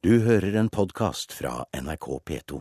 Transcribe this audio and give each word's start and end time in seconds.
Du 0.00 0.14
hører 0.24 0.54
en 0.56 0.70
podkast 0.72 1.34
fra 1.36 1.66
NRK 1.76 2.06
P2. 2.24 2.58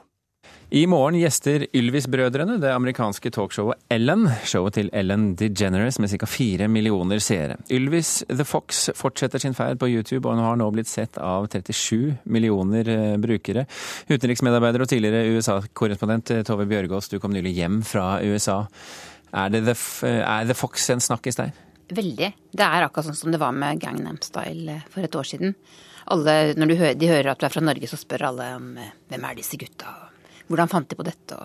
I 0.75 0.81
morgen 0.91 1.15
gjester 1.21 1.63
Ylvis-brødrene 1.71 2.57
det 2.59 2.73
amerikanske 2.75 3.31
talkshowet 3.31 3.79
Ellen. 3.95 4.25
Showet 4.43 4.75
til 4.75 4.89
Ellen 4.91 5.29
DeGeneres 5.39 6.01
med 6.03 6.11
ca. 6.11 6.27
fire 6.27 6.67
millioner 6.67 7.23
seere. 7.23 7.55
Ylvis 7.71 8.25
The 8.27 8.43
Fox 8.43 8.89
fortsetter 8.99 9.39
sin 9.39 9.55
ferd 9.55 9.79
på 9.79 9.87
YouTube, 9.87 10.27
og 10.27 10.35
hun 10.35 10.43
har 10.49 10.59
nå 10.59 10.67
blitt 10.75 10.91
sett 10.91 11.15
av 11.15 11.47
37 11.47 12.27
millioner 12.27 12.91
eh, 12.91 13.15
brukere. 13.23 13.63
Utenriksmedarbeider 14.11 14.83
og 14.83 14.91
tidligere 14.91 15.39
USA-korrespondent 15.39 16.35
eh, 16.35 16.43
Tove 16.43 16.67
Bjørgaas, 16.67 17.07
du 17.07 17.21
kom 17.23 17.31
nylig 17.31 17.55
hjem 17.55 17.79
fra 17.87 18.17
USA. 18.19 18.65
Er, 19.31 19.55
The, 19.55 19.79
eh, 20.11 20.23
er 20.27 20.51
The 20.51 20.59
Fox 20.59 20.91
en 20.91 21.07
snakkis 21.07 21.39
der? 21.39 21.55
Veldig. 21.87 22.33
Det 22.51 22.67
er 22.67 22.83
akkurat 22.83 23.07
sånn 23.07 23.23
som 23.23 23.31
det 23.31 23.39
var 23.39 23.55
med 23.55 23.79
Gangnam 23.79 24.19
Style 24.27 24.81
for 24.91 25.07
et 25.07 25.15
år 25.15 25.37
siden 25.37 25.55
alle, 26.13 26.37
når 26.57 26.75
hører, 26.75 26.99
de 26.99 27.09
hører 27.11 27.31
at 27.33 27.41
du 27.41 27.47
er 27.47 27.53
fra 27.53 27.63
Norge, 27.63 27.89
så 27.89 27.99
spør 27.99 28.29
alle 28.31 28.53
om 28.57 28.71
eh, 28.79 28.93
hvem 29.11 29.27
er 29.29 29.39
disse 29.39 29.59
gutta, 29.59 29.93
hvordan 30.49 30.69
fant 30.71 30.89
de 30.89 30.97
på 30.97 31.05
dette? 31.05 31.37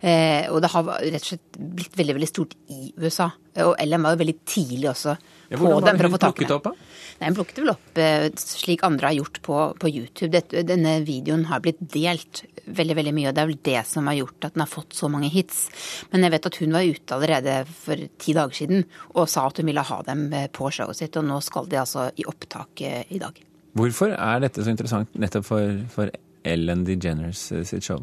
Eh, 0.00 0.48
og 0.48 0.62
det 0.64 0.72
har 0.72 0.86
rett 0.88 1.20
og 1.20 1.28
slett 1.28 1.58
blitt 1.76 1.96
veldig 1.98 2.14
veldig 2.16 2.28
stort 2.30 2.54
i 2.72 2.90
USA. 2.96 3.28
Og 3.66 3.74
Ellen 3.80 4.04
var 4.04 4.14
jo 4.14 4.20
veldig 4.22 4.36
tidlig 4.48 4.88
også 4.92 5.12
ja, 5.12 5.58
på 5.60 5.72
dem 5.84 5.98
for 6.00 6.08
å 6.08 6.12
få 6.14 6.20
tak 6.22 6.40
i 6.40 6.48
det. 6.48 6.72
Nei, 7.16 7.28
Hun 7.28 7.36
plukket 7.36 7.60
vel 7.60 7.72
opp 7.72 8.00
eh, 8.00 8.28
slik 8.40 8.84
andre 8.86 9.10
har 9.10 9.18
gjort 9.18 9.40
på, 9.44 9.58
på 9.80 9.90
YouTube. 9.92 10.30
Dette, 10.32 10.64
denne 10.68 10.98
videoen 11.04 11.46
har 11.50 11.60
blitt 11.64 11.82
delt 11.92 12.46
veldig 12.66 12.96
veldig 12.98 13.12
mye, 13.16 13.28
og 13.30 13.36
det 13.36 13.42
er 13.42 13.50
vel 13.50 13.60
det 13.68 13.82
som 13.88 14.08
har 14.10 14.18
gjort 14.18 14.48
at 14.48 14.56
den 14.56 14.64
har 14.64 14.72
fått 14.72 14.96
så 14.96 15.10
mange 15.12 15.30
hits. 15.32 15.66
Men 16.12 16.24
jeg 16.24 16.34
vet 16.34 16.48
at 16.50 16.60
hun 16.62 16.76
var 16.76 16.88
ute 16.88 17.18
allerede 17.18 17.58
for 17.70 18.06
ti 18.24 18.36
dager 18.36 18.56
siden 18.56 18.86
og 19.14 19.28
sa 19.30 19.46
at 19.50 19.60
hun 19.60 19.68
ville 19.68 19.84
ha 19.84 20.00
dem 20.08 20.26
eh, 20.32 20.48
på 20.48 20.72
showet 20.72 21.00
sitt, 21.00 21.20
og 21.20 21.28
nå 21.28 21.42
skal 21.44 21.68
de 21.68 21.80
altså 21.84 22.08
i 22.16 22.26
opptak 22.28 22.84
eh, 22.88 23.04
i 23.12 23.20
dag. 23.22 23.44
Hvorfor 23.76 24.14
er 24.14 24.40
dette 24.40 24.64
så 24.64 24.72
interessant 24.72 25.16
nettopp 25.20 25.48
for, 25.50 25.80
for 25.92 26.12
Ellen 26.46 26.84
DeGeneres 26.86 27.50
eh, 27.52 27.64
sitt 27.68 27.84
show? 27.84 28.00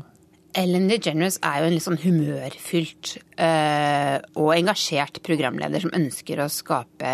Ellen 0.53 0.85
DeGeneres 0.91 1.39
er 1.41 1.61
jo 1.61 1.69
en 1.69 1.73
litt 1.73 1.85
sånn 1.85 2.01
humørfylt 2.03 3.15
øh, 3.41 4.17
og 4.37 4.51
engasjert 4.53 5.17
programleder 5.25 5.81
som 5.81 5.95
ønsker 5.97 6.43
å 6.43 6.51
skape 6.53 7.13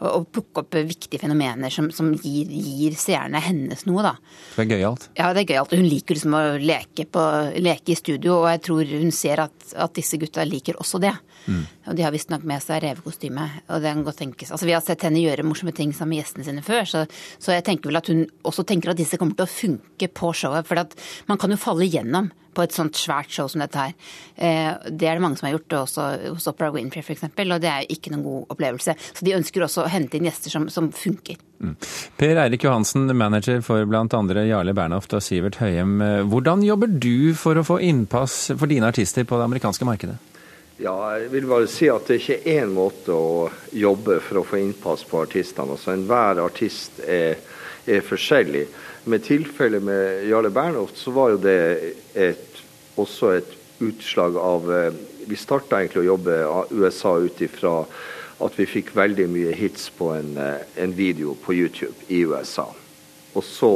og 0.00 0.28
plukke 0.32 0.62
opp 0.62 0.76
viktige 0.78 1.20
fenomener 1.20 1.72
som, 1.72 1.90
som 1.92 2.12
gir, 2.14 2.48
gir, 2.48 2.96
seerne 2.98 3.40
hennes 3.44 3.84
noe, 3.88 4.04
da. 4.04 4.14
Det 4.54 4.64
er 4.64 4.70
gøyalt? 4.72 5.08
Ja, 5.18 5.30
det 5.36 5.44
er 5.44 5.50
gøyalt. 5.52 5.74
Hun 5.76 5.88
liker 5.88 6.16
liksom 6.16 6.36
å 6.36 6.42
leke, 6.60 7.06
på, 7.10 7.24
leke, 7.60 7.92
i 7.92 7.98
studio, 7.98 8.38
og 8.40 8.48
jeg 8.54 8.62
tror 8.68 8.94
hun 8.94 9.12
ser 9.14 9.44
at, 9.44 9.56
at 9.76 9.94
disse 9.96 10.20
gutta 10.20 10.46
liker 10.48 10.80
også 10.80 11.02
det. 11.02 11.12
Mm. 11.46 11.62
Og 11.90 11.96
de 11.96 12.04
har 12.04 12.14
visstnok 12.14 12.44
med 12.48 12.64
seg 12.64 12.82
revekostyme, 12.84 13.46
og 13.68 13.84
det 13.84 13.94
kan 13.94 14.04
godt 14.06 14.20
tenkes. 14.24 14.52
Altså, 14.54 14.68
vi 14.68 14.76
har 14.76 14.84
sett 14.84 15.04
henne 15.06 15.22
gjøre 15.22 15.46
morsomme 15.46 15.74
ting 15.76 15.92
sammen 15.96 16.16
med 16.16 16.22
gjestene 16.22 16.48
sine 16.48 16.64
før, 16.64 16.84
så, 16.88 17.04
så 17.42 17.56
jeg 17.56 17.66
tenker 17.68 17.92
vel 17.92 18.00
at 18.00 18.10
hun 18.12 18.24
også 18.48 18.64
tenker 18.68 18.92
at 18.92 19.00
disse 19.00 19.20
kommer 19.20 19.36
til 19.38 19.48
å 19.48 19.52
funke 19.52 20.10
på 20.16 20.32
showet. 20.36 20.68
For 20.68 20.80
man 21.28 21.40
kan 21.40 21.52
jo 21.52 21.60
falle 21.60 21.88
igjennom 21.88 22.32
på 22.54 22.64
et 22.64 22.74
sånt 22.74 22.98
svært 22.98 23.30
show 23.32 23.48
som 23.50 23.62
dette 23.64 23.84
her. 23.84 23.94
Eh, 24.36 24.72
det 24.90 25.08
er 25.08 25.18
det 25.18 25.24
mange 25.24 25.40
som 25.40 25.48
har 25.48 25.56
gjort, 25.56 25.76
også 25.82 26.06
hos 26.28 26.48
Opera 26.50 26.72
Winfrey 26.74 27.04
f.eks., 27.04 27.26
og 27.26 27.60
det 27.62 27.70
er 27.70 27.90
ikke 27.92 28.14
noen 28.14 28.26
god 28.26 28.56
opplevelse. 28.56 28.96
Så 28.98 29.26
de 29.26 29.36
ønsker 29.36 29.66
også 29.66 29.84
å 29.84 29.92
hente 29.92 30.18
inn 30.18 30.28
gjester 30.28 30.52
som, 30.52 30.68
som 30.72 30.90
funker. 30.94 31.38
Mm. 31.60 31.76
Per 32.16 32.40
Eirik 32.44 32.64
Johansen, 32.64 33.10
manager 33.16 33.60
for 33.64 33.84
bl.a. 33.88 34.06
Jarle 34.48 34.74
Bernhoft 34.76 35.14
og 35.16 35.24
Sivert 35.24 35.60
Høyem. 35.60 35.98
Hvordan 36.32 36.64
jobber 36.64 36.90
du 36.90 37.36
for 37.38 37.60
å 37.60 37.66
få 37.66 37.80
innpass 37.84 38.46
for 38.54 38.70
dine 38.70 38.88
artister 38.88 39.28
på 39.28 39.38
det 39.38 39.48
amerikanske 39.50 39.88
markedet? 39.88 40.16
Ja, 40.80 40.94
jeg 41.20 41.26
vil 41.28 41.44
bare 41.44 41.66
si 41.68 41.90
at 41.92 42.06
det 42.08 42.22
ikke 42.22 42.38
er 42.38 42.62
én 42.62 42.70
måte 42.72 43.12
å 43.12 43.50
jobbe 43.76 44.14
for 44.24 44.40
å 44.40 44.44
få 44.48 44.62
innpass 44.62 45.02
på 45.04 45.18
artistene. 45.20 45.74
Altså 45.74 45.92
Enhver 45.92 46.40
artist 46.40 47.02
er, 47.04 47.36
er 47.84 48.00
forskjellig. 48.06 48.62
Med 49.12 49.26
tilfellet 49.26 49.84
med 49.84 50.24
Jarle 50.30 50.48
Bernhoft 50.48 50.96
så 50.96 51.12
var 51.12 51.34
jo 51.34 51.42
det 51.44 51.58
et, 52.16 52.62
også 52.96 53.34
et 53.34 53.52
utslag 53.84 54.40
av 54.40 54.72
eh, 54.72 54.88
Vi 55.28 55.36
starta 55.36 55.82
egentlig 55.82 56.00
å 56.00 56.08
jobbe 56.14 56.38
USA 56.72 57.12
ut 57.20 57.44
ifra 57.44 57.74
at 58.40 58.56
vi 58.56 58.64
fikk 58.66 58.94
veldig 58.96 59.28
mye 59.28 59.52
hits 59.52 59.90
på 59.92 60.14
en, 60.16 60.32
eh, 60.40 60.64
en 60.80 60.96
video 60.96 61.36
på 61.44 61.60
YouTube 61.60 62.08
i 62.08 62.24
USA. 62.24 62.70
Og 63.36 63.44
så, 63.44 63.74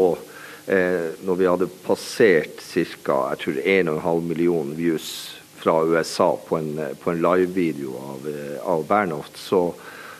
eh, 0.64 1.12
når 1.20 1.36
vi 1.36 1.52
hadde 1.52 1.72
passert 1.84 2.64
ca. 3.04 3.36
1,5 3.36 4.24
million 4.24 4.72
views 4.72 5.33
fra 5.64 5.80
USA 5.88 6.30
på 6.48 6.60
en, 6.60 6.76
på 7.00 7.10
en 7.10 7.22
livevideo 7.24 7.96
av, 8.12 8.28
eh, 8.28 8.60
av 8.68 8.84
Bernhoft, 8.88 9.40
så, 9.40 9.64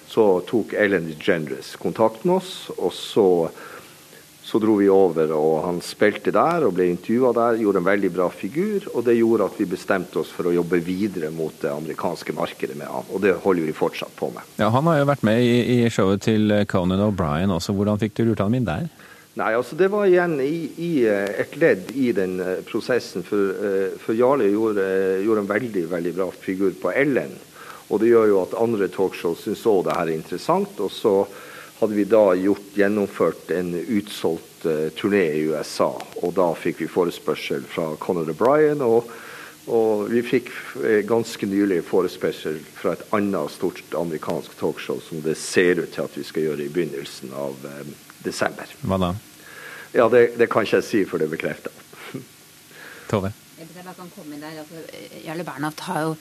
så 0.09 0.41
tok 0.49 0.73
Ellen 0.73 1.11
DeGeneres 1.11 1.75
kontakt 1.77 2.25
med 2.25 2.41
oss. 2.41 2.57
og 2.79 2.93
så 2.97 3.29
så 4.45 4.59
dro 4.61 4.75
vi 4.77 4.91
over, 4.93 5.31
og 5.33 5.63
han 5.65 5.79
spilte 5.81 6.29
der 6.35 6.67
og 6.67 6.75
ble 6.77 6.91
intervjua 6.93 7.31
der. 7.33 7.57
Gjorde 7.63 7.81
en 7.81 7.87
veldig 7.87 8.11
bra 8.13 8.27
figur, 8.29 8.85
og 8.93 9.07
det 9.07 9.15
gjorde 9.17 9.47
at 9.49 9.57
vi 9.57 9.65
bestemte 9.71 10.21
oss 10.21 10.33
for 10.37 10.51
å 10.51 10.53
jobbe 10.53 10.83
videre 10.85 11.31
mot 11.33 11.57
det 11.63 11.71
amerikanske 11.73 12.35
markedet 12.37 12.77
med 12.77 12.91
han. 12.93 13.09
Og 13.09 13.23
det 13.25 13.33
holder 13.41 13.65
vi 13.65 13.73
fortsatt 13.73 14.13
på 14.19 14.29
med. 14.35 14.45
Ja, 14.61 14.69
Han 14.69 14.85
har 14.91 15.01
jo 15.01 15.09
vært 15.09 15.25
med 15.25 15.41
i, 15.41 15.57
i 15.79 15.89
showet 15.89 16.27
til 16.29 16.53
Conan 16.69 17.01
O'Brien 17.07 17.57
også. 17.57 17.73
Hvordan 17.73 18.03
fikk 18.05 18.19
du 18.21 18.27
lurt 18.29 18.45
han 18.45 18.55
inn 18.55 18.69
der? 18.69 18.85
Nei, 19.35 19.51
altså 19.59 19.75
Det 19.75 19.89
var 19.91 20.07
igjen 20.07 20.37
i, 20.39 20.69
i 20.79 20.93
eh, 21.11 21.41
et 21.43 21.57
ledd 21.59 21.91
i 21.99 22.13
den 22.15 22.37
eh, 22.39 22.61
prosessen. 22.67 23.25
For, 23.27 23.51
eh, 23.67 23.97
for 23.99 24.15
Jarle 24.15 24.47
gjorde, 24.53 24.85
gjorde, 25.25 25.43
en 25.43 25.51
veldig 25.51 25.89
veldig 25.91 26.13
bra 26.15 26.29
figur 26.31 26.77
på 26.79 26.93
Ellen. 26.95 27.35
Og 27.91 27.99
det 28.01 28.13
gjør 28.13 28.31
jo 28.31 28.39
at 28.45 28.55
andre 28.63 28.87
talkshow 28.95 29.35
syns 29.39 29.67
òg 29.67 29.89
det 29.89 29.97
her 29.99 30.07
er 30.07 30.15
interessant. 30.15 30.79
og 30.79 30.93
så 30.95 31.17
hadde 31.81 31.99
vi 31.99 32.07
da 32.07 32.23
gjort, 32.39 32.71
gjennomført 32.79 33.51
en 33.51 33.75
utsolgt 33.75 34.69
turné 34.97 35.25
i 35.35 35.43
USA. 35.51 35.91
Og 36.23 36.31
da 36.39 36.47
fikk 36.55 36.85
vi 36.85 36.89
forespørsel 36.89 37.67
fra 37.67 37.91
Conor 38.01 38.31
O'Brien. 38.31 38.87
Og, 38.87 39.11
og, 39.67 40.07
vi 40.15 40.23
fikk 40.23 40.55
ganske 41.11 41.51
nylig 41.51 41.83
forespørsel 41.91 42.63
fra 42.79 42.95
et 42.95 43.05
annet 43.19 43.53
stort 43.53 43.99
amerikansk 43.99 44.55
talkshow 44.63 45.03
som 45.03 45.27
det 45.27 45.35
ser 45.43 45.83
ut 45.83 45.91
til 45.91 46.07
at 46.07 46.17
vi 46.17 46.25
skal 46.25 46.47
gjøre 46.47 46.69
i 46.69 46.73
begynnelsen 46.73 47.35
av 47.35 47.59
desember. 48.25 48.71
Hva 48.83 49.01
da? 49.01 49.15
Ja, 49.95 50.09
det, 50.11 50.27
det 50.39 50.49
kan 50.51 50.67
ikke 50.67 50.81
jeg 50.81 50.89
si 50.89 51.03
før 51.09 51.23
det 51.23 51.29
er 51.29 51.35
bekrefta. 51.37 51.75
Tove? 53.11 53.31
Altså, 53.61 54.81
Jarle 55.25 55.45
Bernhoft 55.47 55.85
har 55.87 56.01
jo 56.09 56.17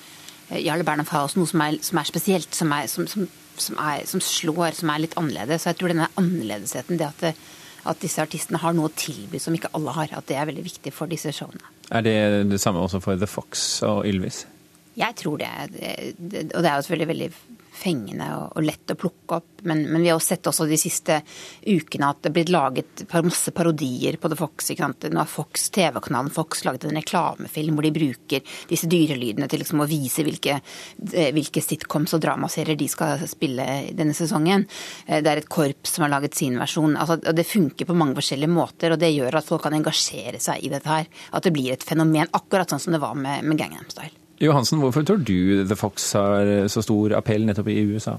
Jarle 0.54 0.84
Bernhoft 0.86 1.14
har 1.16 1.24
også 1.26 1.40
noe 1.40 1.50
som 1.50 1.64
er, 1.64 1.80
som 1.82 1.98
er 1.98 2.08
spesielt, 2.08 2.56
som, 2.56 2.72
er, 2.76 2.90
som, 2.92 3.08
som 3.10 3.26
som, 3.58 3.78
er, 3.80 4.06
som, 4.10 4.22
slår, 4.22 4.78
som 4.78 4.92
er 4.94 5.04
litt 5.04 5.18
annerledes. 5.20 5.64
Så 5.64 5.72
jeg 5.72 5.80
tror 5.80 5.94
denne 5.94 6.10
annerledesheten, 6.20 7.00
det 7.00 7.08
at, 7.08 7.24
det, 7.24 7.34
at, 7.84 8.02
disse 8.02 8.24
artistene 8.24 8.62
har 8.64 8.76
noe 8.76 8.90
å 8.90 8.96
tilby 8.98 9.42
som 9.42 9.56
ikke 9.58 9.72
alle 9.78 9.96
har, 9.96 10.16
at 10.18 10.30
det 10.30 10.40
er 10.40 10.50
veldig 10.50 10.66
viktig 10.66 10.94
for 10.96 11.12
disse 11.12 11.34
showene. 11.36 11.64
Er 11.94 12.06
det 12.06 12.16
det 12.52 12.62
samme 12.64 12.84
også 12.84 13.02
for 13.04 13.20
The 13.20 13.30
Fox 13.30 13.82
og 13.88 14.04
Ylvis? 14.10 14.44
Jeg 14.98 15.18
tror 15.18 15.42
det. 15.42 15.50
det 15.74 15.92
og 16.54 16.62
det 16.62 16.70
er 16.70 16.76
jo 16.76 16.86
selvfølgelig 16.86 17.12
veldig 17.14 17.30
fengende 17.74 18.30
og, 18.38 18.58
og 18.58 18.66
lett 18.66 18.94
å 18.94 19.00
plukke 19.00 19.40
opp. 19.40 19.50
Men, 19.64 19.86
men, 19.88 20.02
vi 20.04 20.10
har 20.12 20.18
også 20.20 20.34
sett 20.34 20.50
også 20.50 20.68
de 20.68 20.78
siste 20.80 21.20
ukene 21.64 22.10
at 22.12 22.20
det 22.22 22.32
er 22.32 22.36
blitt 22.36 22.52
laget 22.52 23.04
masse 23.24 23.54
parodier 23.56 24.18
på 24.20 24.32
The 24.32 24.38
Fox. 24.40 24.72
Ikke 24.72 24.86
sant? 24.86 25.08
Nå 25.10 25.22
har 25.22 25.30
Fox, 25.30 25.70
TV-kanalen 25.74 26.34
Fox 26.34 26.66
laget 26.68 26.88
en 26.88 27.00
reklamefilm 27.00 27.78
hvor 27.78 27.88
de 27.88 27.94
bruker 27.96 28.56
disse 28.70 28.90
dyrelydene 28.92 29.48
til 29.52 29.64
liksom 29.64 29.84
å 29.84 29.90
vise 29.90 30.26
hvilke, 30.26 30.60
eh, 31.12 31.32
hvilke 31.36 31.64
sitcoms 31.64 32.16
og 32.18 32.24
dramaserier 32.26 32.80
de 32.80 32.90
skal 32.92 33.24
spille 33.30 33.68
denne 33.96 34.16
sesongen. 34.18 34.68
Eh, 35.08 35.24
det 35.24 35.32
er 35.32 35.44
et 35.44 35.52
korps 35.52 35.96
som 35.96 36.08
har 36.08 36.16
laget 36.18 36.36
sin 36.38 36.60
versjon. 36.60 36.98
Altså, 37.00 37.20
det 37.24 37.48
funker 37.48 37.90
på 37.90 37.98
mange 37.98 38.18
forskjellige 38.20 38.52
måter, 38.52 38.94
og 38.94 39.02
det 39.02 39.14
gjør 39.14 39.40
at 39.40 39.48
folk 39.48 39.66
kan 39.68 39.78
engasjere 39.78 40.42
seg 40.44 40.64
i 40.64 40.74
dette 40.74 40.92
her. 40.92 41.08
At 41.34 41.48
det 41.48 41.56
blir 41.56 41.74
et 41.76 41.88
fenomen, 41.88 42.32
akkurat 42.34 42.70
sånn 42.70 42.84
som 42.84 42.96
det 42.96 43.04
var 43.04 43.16
med, 43.18 43.48
med 43.48 43.60
Gangnam 43.60 43.88
Style. 43.90 44.23
Johansen, 44.42 44.82
hvorfor 44.82 45.06
tror 45.06 45.22
du 45.22 45.64
The 45.68 45.76
Fox 45.78 46.14
har 46.18 46.68
så 46.72 46.82
stor 46.82 47.14
appell 47.18 47.46
nettopp 47.46 47.70
i 47.70 47.80
USA? 47.94 48.18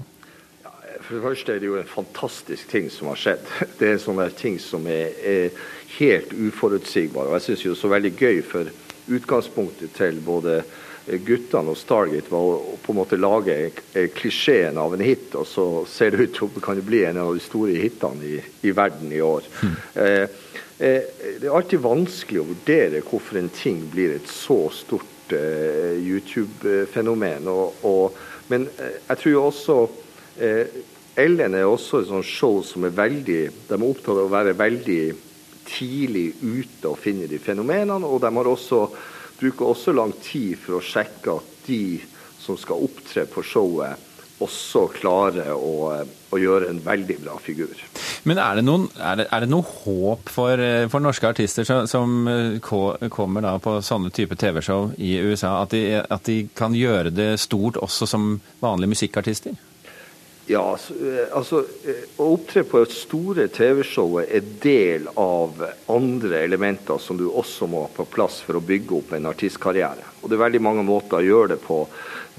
Ja, 0.63 0.71
for 1.01 1.17
det 1.17 1.23
første 1.25 1.53
er 1.53 1.59
det 1.59 1.69
jo 1.69 1.77
en 1.79 1.89
fantastisk 1.89 2.71
ting 2.71 2.89
som 2.93 3.11
har 3.11 3.19
skjedd. 3.19 3.51
Det 3.79 3.91
er 3.91 4.01
sånne 4.01 4.29
ting 4.37 4.57
som 4.63 4.87
er, 4.87 5.11
er 5.19 5.67
helt 5.99 6.33
uforutsigbare. 6.33 7.29
Og 7.29 7.37
jeg 7.39 7.47
syns 7.49 7.67
jo 7.67 7.77
så 7.77 7.91
veldig 7.91 8.15
gøy, 8.15 8.41
for 8.47 8.71
utgangspunktet 9.05 9.93
til 9.99 10.17
både 10.25 10.63
guttene 11.05 11.73
og 11.73 11.77
Stargate 11.77 12.31
var 12.31 12.47
å 12.55 12.77
på 12.81 12.93
en 12.93 12.99
måte 12.99 13.19
lage 13.19 13.55
klisjeen 14.15 14.77
av 14.81 14.95
en 14.95 15.03
hit, 15.05 15.33
og 15.37 15.45
så 15.47 15.65
ser 15.89 16.15
det 16.15 16.25
ut 16.25 16.35
til 16.37 16.47
å 16.47 16.63
kan 16.63 16.81
bli 16.85 17.03
en 17.05 17.21
av 17.21 17.33
de 17.35 17.43
store 17.43 17.77
hitene 17.77 18.25
i, 18.25 18.39
i 18.65 18.73
verden 18.75 19.13
i 19.13 19.21
år. 19.21 19.45
Mm. 19.61 19.75
Eh, 20.01 20.23
eh, 20.79 21.11
det 21.41 21.49
er 21.49 21.57
alltid 21.57 21.83
vanskelig 21.85 22.41
å 22.41 22.47
vurdere 22.49 23.03
hvorfor 23.05 23.41
en 23.41 23.51
ting 23.53 23.83
blir 23.91 24.17
et 24.17 24.31
så 24.31 24.63
stort 24.73 25.11
uh, 25.33 25.95
YouTube-fenomen. 25.97 27.47
men 28.47 28.67
uh, 28.67 28.91
jeg 29.09 29.17
tror 29.17 29.31
jo 29.31 29.45
også 29.45 29.77
eh, 30.37 30.67
Ellen 31.15 31.55
er 31.55 31.63
også 31.63 32.01
et 32.01 32.09
sånt 32.09 32.27
show 32.27 32.57
som 32.67 32.83
er 32.83 32.91
veldig 32.91 33.41
De 33.69 33.73
er 33.73 33.83
opptatt 33.87 34.17
av 34.17 34.25
å 34.25 34.33
være 34.33 34.57
veldig 34.59 35.03
tidlig 35.65 36.33
ute 36.43 36.89
og 36.89 36.99
finne 36.99 37.29
de 37.31 37.39
fenomenene. 37.39 38.05
Og 38.05 38.19
de 38.21 38.31
har 38.35 38.49
også, 38.51 38.81
bruker 39.39 39.65
også 39.71 39.95
lang 39.95 40.11
tid 40.21 40.59
for 40.59 40.77
å 40.77 40.83
sjekke 40.83 41.37
at 41.39 41.53
de 41.65 42.01
som 42.37 42.59
skal 42.59 42.83
opptre 42.85 43.23
på 43.31 43.41
showet, 43.41 44.03
også 44.43 44.89
klarer 44.91 45.55
å, 45.55 46.03
å 46.03 46.37
gjøre 46.37 46.69
en 46.69 46.83
veldig 46.83 47.17
bra 47.23 47.39
figur. 47.41 47.71
Men 48.25 48.39
er 48.41 48.57
det, 48.57 48.63
noen, 48.65 48.87
er 48.97 49.19
det, 49.19 49.27
er 49.29 49.43
det 49.43 49.51
noe 49.53 49.65
håp 49.83 50.31
for, 50.33 50.57
eh, 50.57 50.87
for 50.89 51.03
norske 51.03 51.29
artister 51.29 51.67
som, 51.67 51.85
som 51.89 52.25
eh, 52.31 52.57
kommer 53.13 53.45
på 53.61 53.75
sånne 53.85 54.09
type 54.15 54.37
TV-show 54.41 54.95
i 54.97 55.13
USA, 55.21 55.59
at 55.61 55.75
de, 55.75 55.83
at 56.01 56.25
de 56.25 56.39
kan 56.57 56.73
gjøre 56.73 57.13
det 57.13 57.35
stort 57.43 57.77
også 57.77 58.09
som 58.09 58.39
vanlige 58.65 58.95
musikkartister? 58.95 59.53
Ja, 60.45 60.61
altså 61.33 61.63
Å 62.21 62.25
opptre 62.35 62.61
på 62.69 62.83
et 62.83 62.93
store 62.93 63.47
TV-showet 63.49 64.29
er 64.29 64.49
del 64.61 65.07
av 65.17 65.57
andre 65.89 66.43
elementer 66.45 67.01
som 67.01 67.17
du 67.17 67.25
også 67.31 67.65
må 67.69 67.87
ha 67.87 67.89
på 67.95 68.05
plass 68.13 68.37
for 68.45 68.59
å 68.59 68.61
bygge 68.65 68.99
opp 68.99 69.15
en 69.17 69.25
artistkarriere. 69.31 70.05
Og 70.21 70.29
Det 70.29 70.37
er 70.37 70.43
veldig 70.43 70.61
mange 70.61 70.85
måter 70.85 71.17
å 71.17 71.25
gjøre 71.25 71.55
det 71.55 71.59
på. 71.65 71.79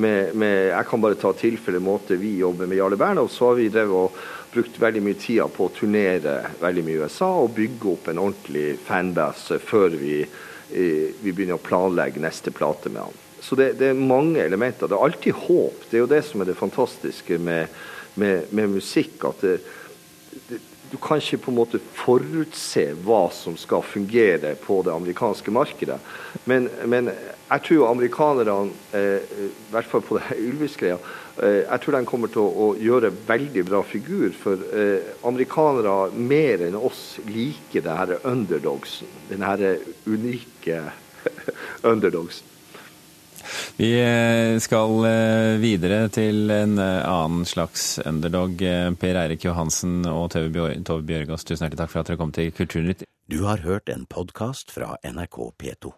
Med, 0.02 0.36
med, 0.38 0.70
jeg 0.70 0.86
kan 0.86 1.02
bare 1.02 1.18
ta 1.18 1.34
tilfellet 1.34 1.82
måte 1.82 2.18
vi 2.20 2.36
jobber 2.38 2.70
med 2.70 2.78
Jarle 2.78 3.00
Bernhoft, 3.00 3.34
så 3.34 3.50
har 3.50 3.58
vi 3.58 3.68
drevet 3.74 3.98
og 3.98 4.24
brukt 4.54 4.80
veldig 4.80 5.02
mye 5.02 5.20
tid 5.20 5.42
på 5.56 5.66
å 5.66 5.74
turnere 5.74 6.38
veldig 6.62 6.86
mye 6.86 7.00
i 7.00 7.04
USA 7.04 7.32
og 7.42 7.54
bygge 7.58 7.92
opp 7.96 8.10
en 8.12 8.22
ordentlig 8.22 8.68
fanbase 8.86 9.58
før 9.58 9.98
vi, 9.98 10.20
vi 10.70 11.32
begynner 11.32 11.58
å 11.58 11.64
planlegge 11.64 12.22
neste 12.22 12.54
plate 12.54 12.92
med 12.92 13.08
han. 13.08 13.22
Så 13.40 13.58
det, 13.58 13.72
det, 13.78 13.90
er 13.92 13.98
mange 13.98 14.40
elementer. 14.42 14.88
Det 14.88 14.96
er 14.96 15.04
alltid 15.08 15.42
håp. 15.46 15.84
Det 15.90 15.98
er 15.98 16.04
jo 16.04 16.12
det 16.14 16.22
som 16.26 16.42
er 16.42 16.50
det 16.50 16.58
fantastiske 16.58 17.38
med, 17.38 17.74
med, 18.14 18.48
med 18.50 18.78
musikk. 18.78 19.24
at 19.28 19.44
det, 19.44 19.58
det, 20.48 20.60
du 20.90 20.96
kan 21.02 21.18
ikke 21.18 21.40
på 21.42 21.50
en 21.50 21.58
måte 21.58 21.80
forutse 21.98 22.84
hva 23.04 23.26
som 23.34 23.56
skal 23.58 23.82
fungere 23.82 24.54
på 24.60 24.78
det 24.86 24.94
amerikanske 24.94 25.50
markedet. 25.50 25.98
Men, 26.46 26.68
men 26.86 27.10
jeg 27.10 27.64
tror 27.66 27.90
amerikanerne, 27.90 28.70
eh, 28.94 29.34
i 29.46 29.50
hvert 29.72 29.90
fall 29.90 30.04
på 30.06 30.18
det 30.20 30.38
Ylvis-greia, 30.38 30.98
eh, 31.42 31.62
jeg 31.64 31.82
tror 31.82 31.98
de 31.98 32.06
kommer 32.06 32.30
til 32.30 32.44
å, 32.44 32.48
å, 32.48 32.68
gjøre 32.78 33.12
veldig 33.26 33.66
bra 33.66 33.82
figur. 33.86 34.30
For 34.38 34.62
eh, 34.70 35.12
amerikanere 35.26 36.12
mer 36.14 36.68
enn 36.68 36.78
oss 36.78 37.18
liker 37.26 37.82
det 37.82 38.00
her 38.00 38.18
underdogsen. 38.22 39.10
Den 39.30 39.46
her 39.46 39.66
unike 40.06 40.84
underdogsen. 41.92 42.55
Vi 43.76 43.90
eh, 44.00 44.58
skal 44.58 45.04
eh, 45.04 45.58
videre 45.60 46.06
til 46.08 46.48
en 46.48 46.78
eh, 46.80 47.02
annen 47.04 47.44
slags 47.44 47.98
underdog. 47.98 48.62
Per 49.00 49.18
Eirik 49.20 49.44
Johansen 49.44 50.00
og 50.08 50.30
Tove 50.32 51.02
Bjørgaas, 51.04 51.44
tusen 51.44 51.66
hjertelig 51.66 51.82
takk 51.82 51.92
for 51.92 52.00
at 52.00 52.08
dere 52.08 52.20
kom 52.22 52.32
til 52.32 52.48
Kulturnytt. 52.56 53.04
Du 53.28 53.42
har 53.44 53.60
hørt 53.68 53.92
en 53.92 54.08
podkast 54.08 54.72
fra 54.72 54.96
NRK 55.04 55.40
P2. 55.60 55.96